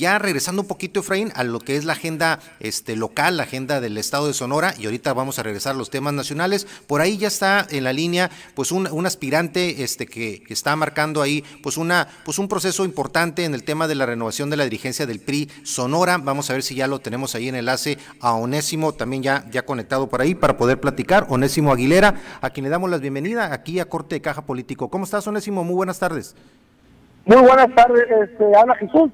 [0.00, 3.80] ya regresando un poquito, Efraín, a lo que es la agenda este, local, la agenda
[3.80, 6.66] del Estado de Sonora, y ahorita vamos a regresar a los temas nacionales.
[6.88, 11.22] Por ahí ya está en la línea, pues, un, un aspirante este, que, está marcando
[11.22, 14.64] ahí, pues, una, pues, un proceso importante en el tema de la renovación de la
[14.64, 16.18] dirigencia del PRI Sonora.
[16.18, 19.64] Vamos a ver si ya lo tenemos ahí en enlace a Onésimo, también ya, ya
[19.64, 21.26] conectado por ahí para poder platicar.
[21.28, 24.88] Onésimo Aguilera, a quien le damos la bienvenida aquí a Corte de Caja Político.
[24.88, 25.62] ¿Cómo estás, Onésimo?
[25.62, 26.34] Muy buenas tardes.
[27.26, 29.10] Muy buenas tardes, este, habla Jesús.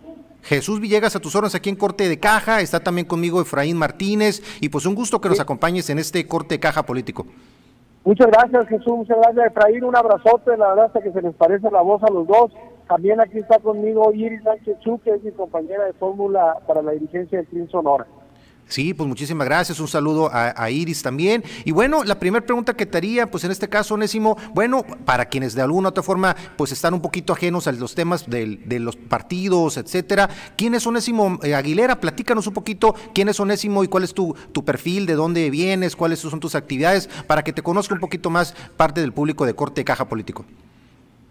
[0.47, 4.43] Jesús Villegas a tus órdenes aquí en Corte de Caja, está también conmigo Efraín Martínez
[4.61, 7.27] y pues un gusto que nos acompañes en este Corte de Caja político.
[8.05, 11.69] Muchas gracias Jesús, muchas gracias Efraín, un abrazote, la verdad es que se les parece
[11.73, 12.53] la voz a los dos.
[12.87, 16.93] También aquí está conmigo Iris Sánchez Chu, que es mi compañera de fórmula para la
[16.93, 18.07] dirigencia del Crin Sonora.
[18.69, 19.79] Sí, pues muchísimas gracias.
[19.79, 21.45] Un saludo a, Iris también.
[21.65, 25.27] Y bueno, la primera pregunta que te haría, pues en este caso, Onésimo, bueno, para
[25.27, 28.59] quienes de alguna u otra forma, pues están un poquito ajenos a los temas de,
[28.81, 30.29] los partidos, etcétera.
[30.57, 32.01] ¿Quién es Onésimo eh, Aguilera?
[32.01, 35.95] Platícanos un poquito quién es Onésimo y cuál es tu, tu perfil, de dónde vienes,
[35.95, 39.55] cuáles son tus actividades, para que te conozca un poquito más parte del público de
[39.55, 40.45] Corte de Caja Político.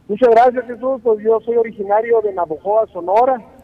[0.08, 1.02] Muchas gracias, Jesús.
[1.04, 3.55] Pues yo soy originario de Navojoa, Sonora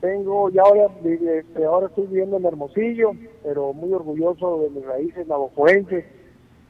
[0.00, 5.26] tengo, ya ahora, este, ahora estoy viviendo en Hermosillo, pero muy orgulloso de mis raíces
[5.26, 6.04] navajoenses.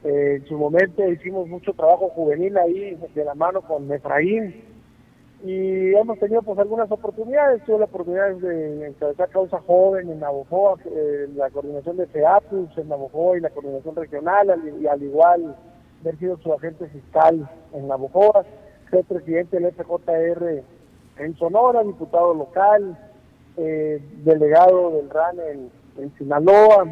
[0.03, 4.53] Eh, en su momento hicimos mucho trabajo juvenil ahí de la mano con Efraín
[5.43, 7.63] y hemos tenido pues algunas oportunidades.
[7.65, 12.89] Tuve la oportunidad de encabezar causa joven en Navojoa, eh, la coordinación de FEAPUS en
[12.89, 15.55] Navojoa y la coordinación regional, y al igual
[16.01, 18.45] haber sido su agente fiscal en Navojoa,
[18.89, 20.63] ser presidente del FJR
[21.17, 22.97] en Sonora, diputado local,
[23.57, 25.37] eh, delegado del RAN
[25.97, 26.85] en, Sinaloa,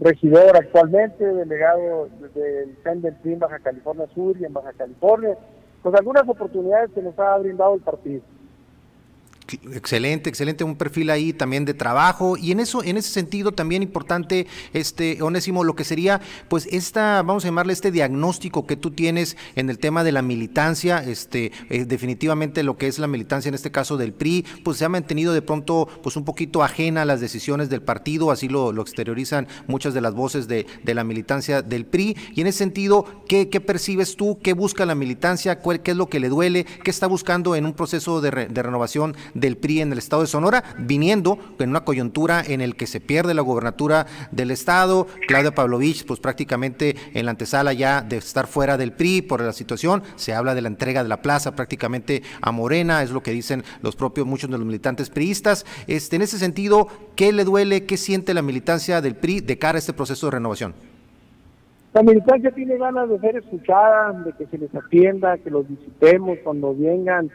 [0.00, 5.36] regidor actualmente, delegado del CEN del Baja California Sur y en Baja California,
[5.82, 8.22] pues algunas oportunidades que nos ha brindado el partido.
[9.48, 13.80] Excelente, excelente, un perfil ahí también de trabajo y en eso, en ese sentido también
[13.80, 18.90] importante, este Onésimo, lo que sería, pues esta, vamos a llamarle este diagnóstico que tú
[18.90, 23.48] tienes en el tema de la militancia, este, eh, definitivamente lo que es la militancia
[23.48, 27.02] en este caso del PRI, pues se ha mantenido de pronto, pues un poquito ajena
[27.02, 30.94] a las decisiones del partido, así lo, lo exteriorizan muchas de las voces de, de,
[30.94, 34.40] la militancia del PRI y en ese sentido, ¿qué, qué percibes tú?
[34.42, 35.60] ¿Qué busca la militancia?
[35.60, 36.64] ¿Cuál, ¿Qué es lo que le duele?
[36.64, 39.14] ¿Qué está buscando en un proceso de, de renovación?
[39.36, 43.00] Del PRI en el estado de Sonora, viniendo en una coyuntura en el que se
[43.00, 48.46] pierde la gobernatura del estado, Claudia Pavlovich, pues prácticamente en la antesala ya de estar
[48.46, 52.22] fuera del PRI por la situación, se habla de la entrega de la plaza prácticamente
[52.40, 55.64] a Morena, es lo que dicen los propios muchos de los militantes priistas.
[55.86, 59.76] Este, en ese sentido, ¿qué le duele, qué siente la militancia del PRI de cara
[59.76, 60.74] a este proceso de renovación?
[61.94, 66.38] La militancia tiene ganas de ser escuchada, de que se les atienda, que los visitemos
[66.44, 67.30] cuando vengan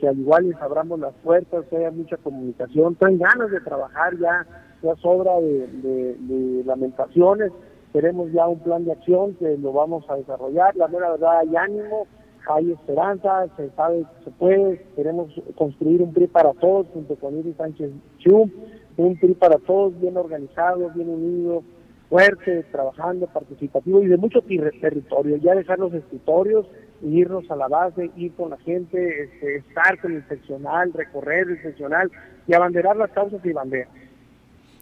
[0.00, 4.16] que, al igual les abramos las puertas, que haya mucha comunicación, traen ganas de trabajar
[4.18, 4.46] ya,
[4.82, 7.52] ya sobra de, lamentaciones,
[7.92, 12.06] queremos ya un plan de acción que lo vamos a desarrollar, la verdad hay ánimo,
[12.48, 17.38] hay esperanza, se sabe que se puede, queremos construir un PRI para todos junto con
[17.38, 18.50] Iris Sánchez Chum,
[18.96, 21.62] un PRI para todos bien organizado, bien unido,
[22.08, 26.66] fuerte, trabajando, participativo y de mucho territorio, ya dejar los escritorios,
[27.02, 31.62] irnos a la base, ir con la gente, este, estar con el seccional, recorrer el
[31.62, 32.10] seccional
[32.46, 33.88] y abanderar las causas y banderas.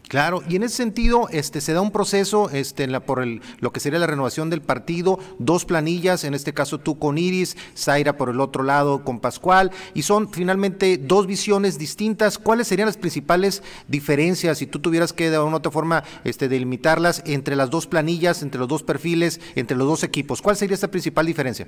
[0.07, 3.41] Claro, y en ese sentido, este, se da un proceso, este, en la, por el,
[3.59, 7.57] lo que sería la renovación del partido, dos planillas, en este caso tú con Iris,
[7.75, 12.37] Zaira por el otro lado con Pascual, y son finalmente dos visiones distintas.
[12.37, 17.21] ¿Cuáles serían las principales diferencias, si tú tuvieras que de alguna otra forma este, delimitarlas
[17.25, 20.41] entre las dos planillas, entre los dos perfiles, entre los dos equipos?
[20.41, 21.67] ¿Cuál sería esta principal diferencia?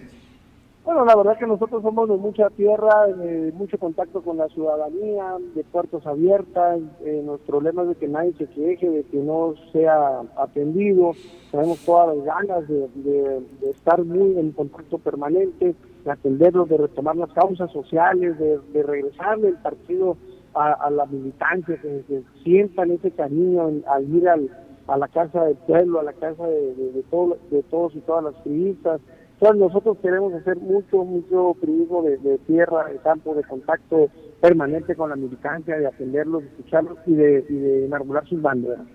[0.90, 5.38] Bueno, la verdad que nosotros somos de mucha tierra, de mucho contacto con la ciudadanía,
[5.54, 10.22] de puertos abiertas, eh, nuestro lema de que nadie se queje, de que no sea
[10.36, 11.12] atendido,
[11.52, 13.40] tenemos todas las ganas de,
[13.70, 15.76] estar muy en contacto permanente,
[16.06, 20.18] de atenderlos, de retomar las causas sociales, de, regresarle el partido
[20.56, 26.04] a, la militancia, que, sientan ese cariño al ir a la casa del pueblo, a
[26.04, 28.34] la casa de, de todos y todas las
[29.40, 34.10] turistas, nosotros queremos hacer mucho, mucho periodismo de, tierra, de campo, de contacto
[34.42, 38.86] permanente con la militancia, de atenderlos, de escucharlos y de, y de enarbolar sus banderas.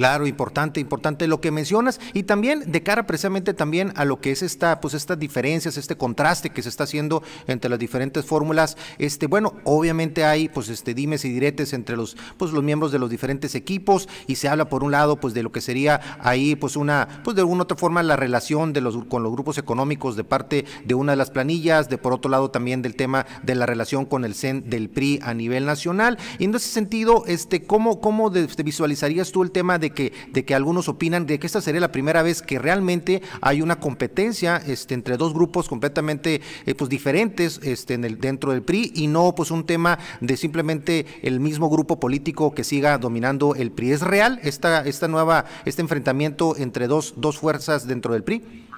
[0.00, 4.30] Claro, importante, importante lo que mencionas y también de cara precisamente también a lo que
[4.30, 8.78] es esta, pues estas diferencias, este contraste que se está haciendo entre las diferentes fórmulas.
[8.96, 12.98] Este, bueno, obviamente hay pues este dimes y diretes entre los, pues los miembros de
[12.98, 16.56] los diferentes equipos y se habla por un lado pues de lo que sería ahí
[16.56, 20.16] pues una, pues de alguna otra forma la relación de los con los grupos económicos
[20.16, 23.54] de parte de una de las planillas, de por otro lado también del tema de
[23.54, 26.16] la relación con el CEN del PRI a nivel nacional.
[26.38, 30.54] Y en ese sentido, este, ¿cómo, cómo visualizarías tú el tema de que, de que
[30.54, 34.94] algunos opinan de que esta sería la primera vez que realmente hay una competencia este,
[34.94, 39.34] entre dos grupos completamente eh, pues diferentes este, en el, dentro del PRI y no
[39.34, 43.92] pues un tema de simplemente el mismo grupo político que siga dominando el PRI.
[43.92, 48.68] ¿Es real esta, esta nueva, este enfrentamiento entre dos, dos fuerzas dentro del PRI?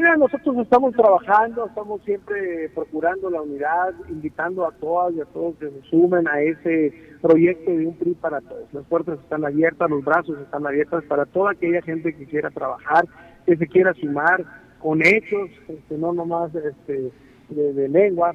[0.00, 5.56] Mira, nosotros estamos trabajando, estamos siempre procurando la unidad, invitando a todas y a todos
[5.56, 8.72] que se sumen a ese proyecto de un PRI para todos.
[8.72, 13.04] Las puertas están abiertas, los brazos están abiertos para toda aquella gente que quiera trabajar,
[13.44, 14.42] que se quiera sumar
[14.78, 17.12] con hechos, este, no nomás este,
[17.50, 18.34] de, lengua.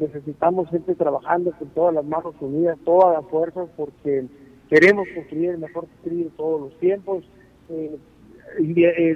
[0.00, 4.28] Necesitamos gente trabajando con todas las manos unidas, todas las fuerzas, porque
[4.70, 7.22] queremos construir el mejor PRI de todos los tiempos.
[7.68, 7.98] Eh,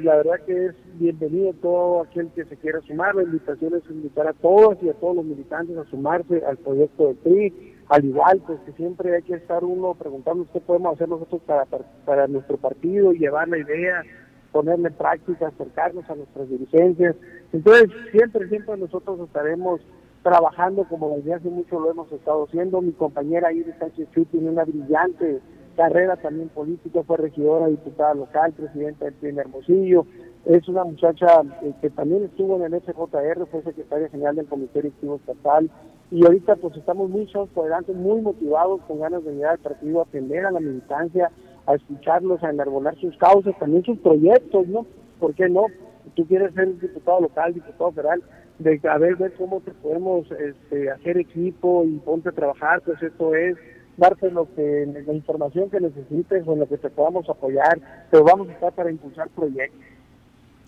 [0.03, 3.15] la verdad que es bienvenido todo aquel que se quiera sumar.
[3.15, 7.09] La invitación es invitar a todos y a todos los militantes a sumarse al proyecto
[7.09, 7.75] de PRI.
[7.88, 11.67] Al igual, pues que siempre hay que estar uno preguntando qué podemos hacer nosotros para,
[12.05, 14.03] para nuestro partido llevar la idea,
[14.50, 17.15] ponerle en práctica, acercarnos a nuestras dirigencias.
[17.53, 19.81] Entonces, siempre, siempre nosotros estaremos
[20.23, 22.82] trabajando como desde hace mucho lo hemos estado haciendo.
[22.82, 25.41] Mi compañera Iris Sánchez tiene una brillante
[25.76, 30.06] carrera también política, fue regidora, diputada local, presidenta del primer Hermosillo.
[30.46, 34.81] Es una muchacha eh, que también estuvo en el FJR, fue secretaria general del Comité
[34.81, 35.70] Directivo Estatal.
[36.11, 40.05] Y ahorita pues estamos muy adelante, muy motivados, con ganas de llegar al partido, a
[40.05, 41.31] atender a la militancia,
[41.67, 44.87] a escucharlos, a enarbolar sus causas, también sus proyectos, ¿no?
[45.19, 45.67] ¿Por qué no?
[46.14, 48.22] Tú quieres ser diputado local, diputado federal,
[48.61, 53.02] de a ver, ver cómo te podemos este, hacer equipo y ponte a trabajar, pues
[53.02, 53.56] esto es
[53.96, 58.25] darte lo que la información que necesites o en lo que te podamos apoyar, pero
[58.25, 59.95] vamos a estar para impulsar proyectos.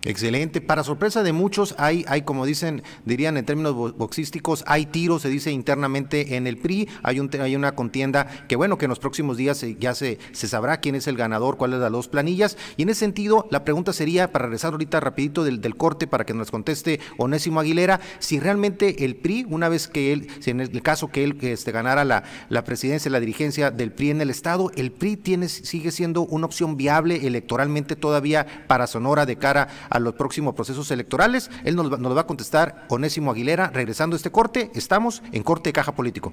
[0.08, 0.62] Excelente.
[0.62, 5.28] Para sorpresa de muchos, hay, hay como dicen, dirían en términos boxísticos, hay tiros, se
[5.28, 6.88] dice internamente en el PRI.
[7.02, 10.48] Hay, un, hay una contienda que, bueno, que en los próximos días ya se, se
[10.48, 12.56] sabrá quién es el ganador, cuáles las dos planillas.
[12.78, 16.24] Y en ese sentido, la pregunta sería, para regresar ahorita rapidito del, del corte, para
[16.24, 20.60] que nos conteste Onésimo Aguilera, si realmente el PRI, una vez que él, si en
[20.60, 24.30] el caso que él este, ganara la, la presidencia, la dirigencia del PRI en el
[24.30, 29.68] Estado, el PRI tiene, sigue siendo una opción viable electoralmente todavía para Sonora de cara
[29.98, 31.50] a los próximos procesos electorales.
[31.64, 33.68] Él nos, nos va a contestar Onésimo Aguilera.
[33.68, 36.32] Regresando a este corte, estamos en corte de caja político.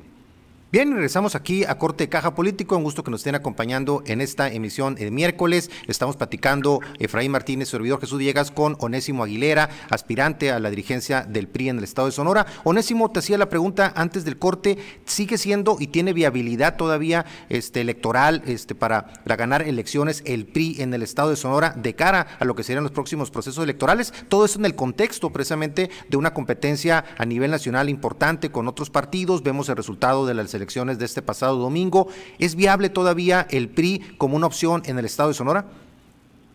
[0.72, 2.76] Bien, regresamos aquí a Corte de Caja Político.
[2.76, 5.70] Un gusto que nos estén acompañando en esta emisión de miércoles.
[5.88, 11.48] Estamos platicando Efraín Martínez, servidor Jesús Villegas, con Onésimo Aguilera, aspirante a la dirigencia del
[11.48, 12.48] PRI en el estado de Sonora.
[12.64, 14.78] Onésimo, te hacía la pregunta antes del corte.
[15.06, 20.82] ¿Sigue siendo y tiene viabilidad todavía este, electoral este, para, para ganar elecciones el PRI
[20.82, 24.14] en el estado de Sonora de cara a lo que serían los próximos procesos electorales?
[24.30, 28.90] Todo eso en el contexto precisamente de una competencia a nivel nacional importante con otros
[28.90, 29.44] partidos.
[29.44, 32.08] Vemos el resultado de la elección elecciones de este pasado domingo.
[32.40, 35.66] ¿Es viable todavía el PRI como una opción en el estado de Sonora?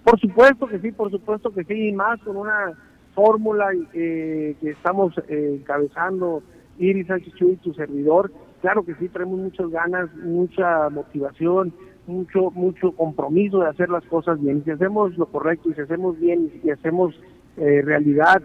[0.05, 2.73] Por supuesto que sí, por supuesto que sí, y más con una
[3.15, 6.43] fórmula eh, que estamos eh, encabezando
[6.79, 8.33] Iris Sánchez y tu servidor.
[8.61, 11.73] Claro que sí, traemos muchas ganas, mucha motivación,
[12.07, 14.64] mucho mucho compromiso de hacer las cosas bien.
[14.64, 17.14] Si hacemos lo correcto y si hacemos bien y hacemos
[17.57, 18.43] eh, realidad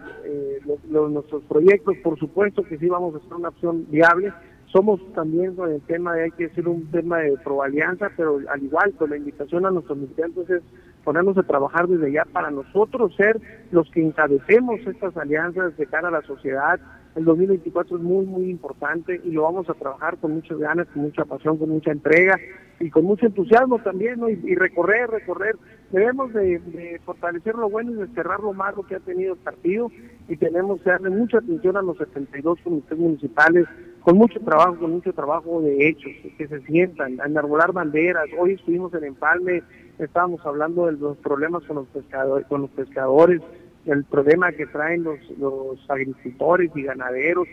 [0.88, 4.32] nuestros proyectos, por supuesto que sí vamos a ser una opción viable
[4.76, 8.62] somos también con el tema de hay que hacer un tema de proalianza, pero al
[8.62, 10.62] igual con la invitación a nuestros militantes es
[11.02, 13.40] ponernos a trabajar desde ya para nosotros ser
[13.70, 16.78] los que encabecemos estas alianzas de cara a la sociedad.
[17.14, 21.04] El 2024 es muy, muy importante y lo vamos a trabajar con muchas ganas, con
[21.04, 22.38] mucha pasión, con mucha entrega
[22.78, 24.28] y con mucho entusiasmo también, ¿no?
[24.28, 25.56] y, recorrer, recorrer.
[25.90, 29.90] Debemos de, fortalecer lo bueno y desterrar lo malo que ha tenido el partido
[30.28, 33.66] y tenemos que darle mucha atención a los 72 comités municipales
[34.06, 38.26] con mucho trabajo, con mucho trabajo de hechos, que se sientan, a enarbolar banderas.
[38.38, 39.64] Hoy estuvimos en Empalme,
[39.98, 43.42] estábamos hablando de los problemas con los pescadores, con los pescadores,
[43.84, 47.48] el problema que traen los, los agricultores y ganaderos.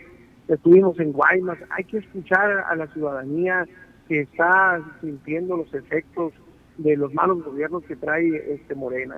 [0.46, 3.66] Estuvimos en Guaymas, hay que escuchar a la ciudadanía
[4.06, 6.32] que está sintiendo los efectos
[6.78, 9.16] de los malos gobiernos que trae este Morena.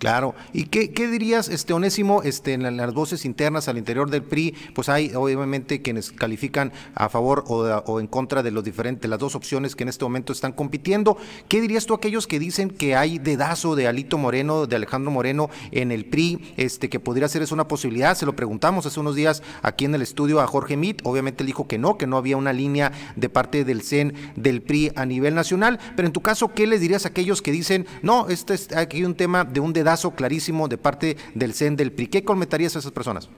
[0.00, 0.34] Claro.
[0.54, 4.54] ¿Y qué, dirías, este Onésimo, este, en las voces internas al interior del PRI?
[4.74, 9.34] Pues hay obviamente quienes califican a favor o, en contra de los diferentes, las dos
[9.34, 11.18] opciones que en este momento están compitiendo.
[11.48, 15.10] ¿Qué dirías tú a aquellos que dicen que hay dedazo de Alito Moreno, de Alejandro
[15.10, 18.16] Moreno en el PRI, este, que podría ser es una posibilidad?
[18.16, 21.02] Se lo preguntamos hace unos días aquí en el estudio a Jorge Mit.
[21.04, 24.62] Obviamente él dijo que no, que no había una línea de parte del CEN del
[24.62, 25.78] PRI a nivel nacional.
[25.94, 29.04] Pero en tu caso, ¿qué les dirías a aquellos que dicen, no, este es aquí
[29.04, 32.06] un tema de un dedazo clarísimo de parte del CEN del PRI.
[32.08, 33.30] ¿Qué comentarías a esas personas?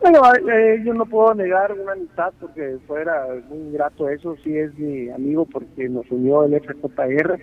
[0.00, 0.20] Bueno,
[0.52, 5.08] eh, yo no puedo negar una amistad porque fuera muy ingrato eso, sí es mi
[5.08, 7.38] amigo porque nos unió el FJR.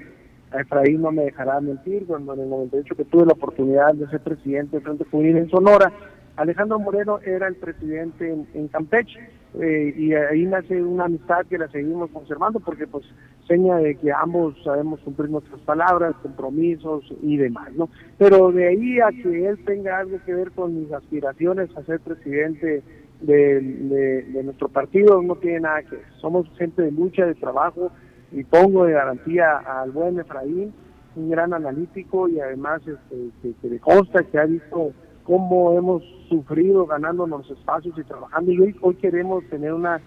[0.51, 4.07] A Efraín no me dejará mentir, cuando en el 98 que tuve la oportunidad de
[4.07, 5.91] ser presidente de Frente Juvenil en Sonora,
[6.37, 9.19] Alejandro Moreno era el presidente en, Campeche
[9.61, 13.05] eh, y ahí nace una amistad que la seguimos conservando porque pues
[13.47, 17.89] seña de que ambos sabemos cumplir nuestras palabras, compromisos y demás, ¿no?
[18.17, 21.99] Pero de ahí a que él tenga algo que ver con mis aspiraciones a ser
[21.99, 22.83] presidente
[23.21, 26.05] de, nuestro partido no tiene nada que ver.
[26.19, 27.91] Somos gente de lucha, de trabajo
[28.31, 30.73] y pongo de garantía al buen Efraín,
[31.15, 34.91] un gran analítico y además este, que, que le consta que ha visto
[35.25, 38.51] cómo hemos sufrido ganándonos espacios y trabajando.
[38.51, 39.99] Y hoy, hoy queremos tener una,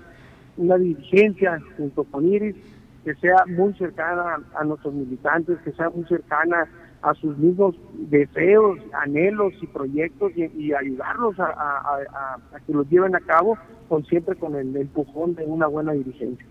[0.56, 2.56] una dirigencia junto con Iris
[3.04, 6.68] que sea muy cercana a, nuestros militantes, que sea muy cercana
[7.02, 13.56] a sus mismos deseos, anhelos y proyectos y, ayudarlos a, que los lleven a cabo
[13.88, 16.44] con siempre con el, empujón de una buena dirigencia.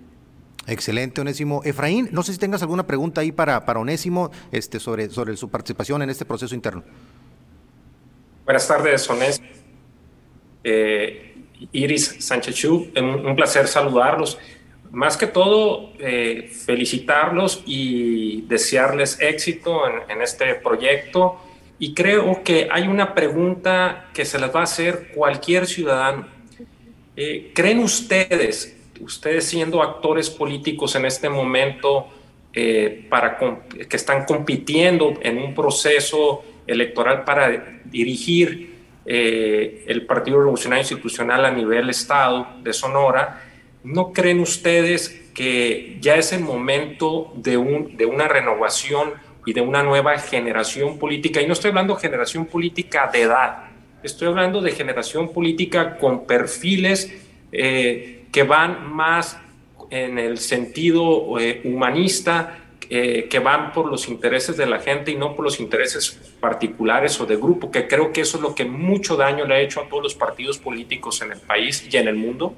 [0.65, 1.62] Excelente, Onésimo.
[1.63, 5.50] Efraín, no sé si tengas alguna pregunta ahí para, para Onésimo este, sobre, sobre su
[5.50, 6.83] participación en este proceso interno.
[8.47, 9.41] Buenas tardes, Sonés.
[10.63, 11.35] Eh,
[11.73, 14.39] Iris Sánchez un, placer saludarlos.
[14.89, 21.41] Más que todo, eh, felicitarlos y desearles éxito en, este proyecto.
[21.77, 26.25] Y creo que hay una pregunta que se les va a hacer cualquier ciudadano.
[27.17, 32.07] Eh, ¿Creen ustedes, ustedes siendo actores políticos en este momento,
[33.09, 41.45] para que están compitiendo en un proceso electoral para dirigir eh, el Partido Revolucionario Institucional
[41.45, 43.41] a nivel Estado de Sonora,
[43.83, 49.13] ¿no creen ustedes que ya es el momento de, un, de una renovación
[49.45, 51.41] y de una nueva generación política?
[51.41, 53.69] Y no estoy hablando de generación política de edad,
[54.03, 57.13] estoy hablando de generación política con perfiles
[57.51, 59.38] eh, que van más
[59.89, 62.59] en el sentido eh, humanista
[62.89, 67.20] eh, que van por los intereses de la gente y no por los intereses particulares
[67.20, 69.82] o de grupo, que creo que eso es lo que mucho daño le ha hecho
[69.82, 72.53] a todos los partidos políticos en el país y en el mundo?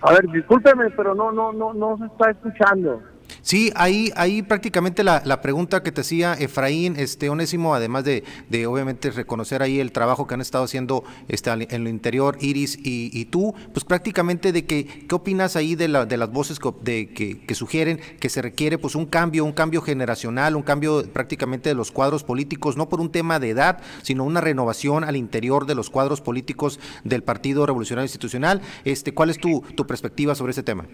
[0.00, 3.02] A ver, discúlpeme, pero no, no, no, no se está escuchando.
[3.42, 8.22] Sí, ahí, ahí prácticamente la, la, pregunta que te hacía Efraín, este Onésimo, además de,
[8.48, 12.76] de, obviamente reconocer ahí el trabajo que han estado haciendo este, en lo interior, Iris
[12.76, 16.60] y, y tú, pues prácticamente de que, ¿qué opinas ahí de, la, de las voces
[16.60, 21.68] que, que, sugieren que se requiere pues un cambio, un cambio generacional, un cambio prácticamente
[21.68, 25.66] de los cuadros políticos, no por un tema de edad, sino una renovación al interior
[25.66, 28.60] de los cuadros políticos del Partido Revolucionario Institucional?
[28.84, 30.86] Este, ¿Cuál es tu, tu perspectiva sobre ese tema?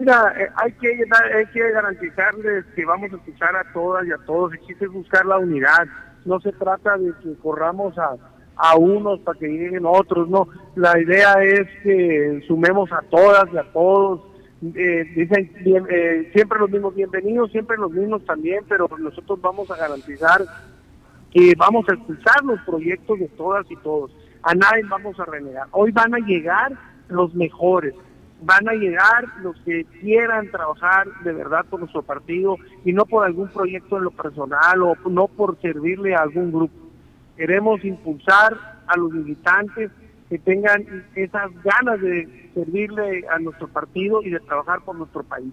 [0.00, 4.16] Mira, eh, hay, que, hay que garantizarles que vamos a escuchar a todas y a
[4.24, 4.54] todos.
[4.54, 5.86] Existe buscar la unidad.
[6.24, 8.16] No se trata de que corramos a,
[8.56, 10.48] a unos para que lleguen otros, no.
[10.74, 14.22] La idea es que sumemos a todas y a todos.
[14.74, 15.52] Eh, dicen
[15.90, 20.40] eh, siempre los mismos bienvenidos, siempre los mismos también, pero nosotros vamos a garantizar
[21.30, 24.10] que vamos a escuchar los proyectos de todas y todos.
[24.44, 25.68] A nadie vamos a renegar.
[25.72, 26.72] Hoy van a llegar
[27.10, 27.94] los mejores
[28.42, 33.24] van a llegar los que quieran trabajar de verdad por nuestro partido y no por
[33.24, 36.74] algún proyecto en lo personal o no por servirle a algún grupo.
[37.36, 39.90] Queremos impulsar a los militantes
[40.28, 45.52] que tengan esas ganas de servirle a nuestro partido y de trabajar por nuestro país,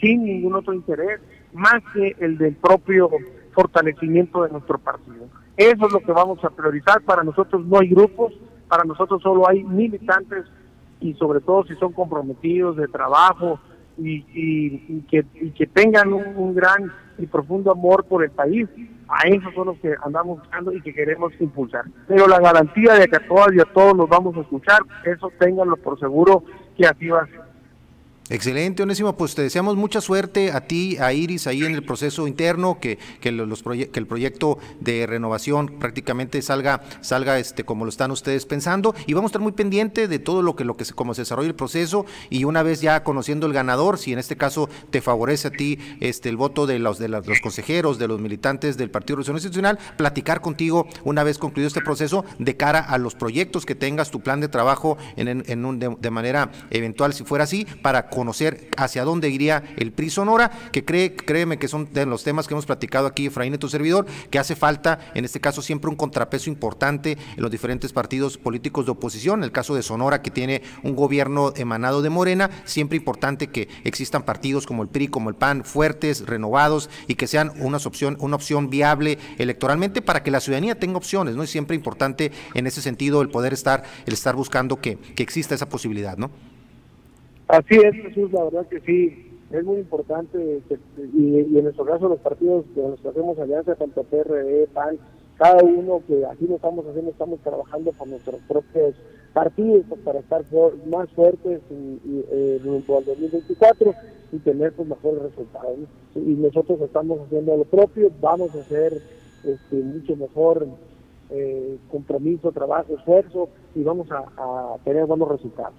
[0.00, 1.20] sin ningún otro interés
[1.52, 3.10] más que el del propio
[3.52, 5.28] fortalecimiento de nuestro partido.
[5.56, 7.02] Eso es lo que vamos a priorizar.
[7.02, 8.32] Para nosotros no hay grupos,
[8.68, 10.44] para nosotros solo hay militantes
[11.04, 13.60] y sobre todo si son comprometidos de trabajo
[13.98, 14.22] y,
[15.02, 18.66] que, tengan un, gran y profundo amor por el país,
[19.06, 21.84] a esos son los que andamos buscando y que queremos impulsar.
[22.08, 25.30] Pero la garantía de que a todas y a todos los vamos a escuchar, eso
[25.38, 26.42] ténganlo por seguro
[26.74, 27.43] que así va a ser.
[28.30, 29.18] Excelente, Onésimo.
[29.18, 32.98] Pues te deseamos mucha suerte a ti, a Iris, ahí en el proceso interno, que,
[33.20, 38.46] que, los que el proyecto de renovación prácticamente salga, salga este, como lo están ustedes
[38.46, 38.94] pensando.
[39.06, 41.20] Y vamos a estar muy pendiente de todo lo que, lo que se, como se
[41.20, 42.06] desarrolla el proceso.
[42.30, 45.78] Y una vez ya conociendo el ganador, si en este caso te favorece a ti
[46.00, 49.78] este, el voto de los, de los consejeros, de los militantes del Partido Revolución Institucional,
[49.98, 54.20] platicar contigo una vez concluido este proceso de cara a los proyectos que tengas, tu
[54.20, 58.68] plan de trabajo en, en un, de, de manera eventual, si fuera así, para conocer
[58.76, 62.54] hacia dónde iría el PRI Sonora, que cree, créeme que son de los temas que
[62.54, 65.96] hemos platicado aquí, Efraín y tu servidor, que hace falta, en este caso, siempre un
[65.96, 69.40] contrapeso importante en los diferentes partidos políticos de oposición.
[69.40, 73.68] En el caso de Sonora, que tiene un gobierno emanado de Morena, siempre importante que
[73.84, 78.16] existan partidos como el PRI, como el PAN, fuertes, renovados y que sean una opción,
[78.20, 81.42] una opción viable electoralmente para que la ciudadanía tenga opciones, ¿no?
[81.42, 85.54] Es siempre importante en ese sentido el poder estar, el estar buscando que, que exista
[85.54, 86.30] esa posibilidad, ¿no?
[87.48, 90.62] Así es, Jesús, la verdad que sí, es muy importante
[91.14, 94.98] y, en nuestro caso los partidos que hacemos alianza, tanto PRD, PAN,
[95.36, 98.94] cada uno que así lo estamos haciendo, estamos trabajando con nuestros propios
[99.32, 100.44] partidos pues, para estar
[100.86, 103.94] más fuertes y, eh, rumbo al 2024
[104.32, 105.78] y tener pues mejores resultados.
[106.14, 109.02] Y nosotros estamos haciendo lo propio, vamos a hacer
[109.44, 110.66] este, mucho mejor
[111.30, 115.74] eh, compromiso, trabajo, esfuerzo y vamos a tener buenos resultados.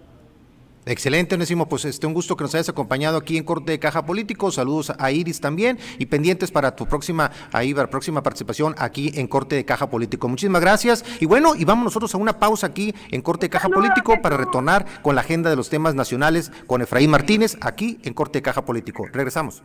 [0.86, 1.68] Excelente, Onésimo.
[1.68, 4.52] Pues este, un gusto que nos hayas acompañado aquí en Corte de Caja Político.
[4.52, 9.28] Saludos a Iris también y pendientes para tu próxima, ahí, para próxima participación aquí en
[9.28, 10.28] Corte de Caja Político.
[10.28, 11.04] Muchísimas gracias.
[11.20, 14.38] Y bueno, y vamos nosotros a una pausa aquí en Corte de Caja Político para
[14.38, 18.44] retornar con la agenda de los temas nacionales con Efraín Martínez aquí en Corte de
[18.44, 19.08] Caja Político.
[19.12, 19.64] Regresamos.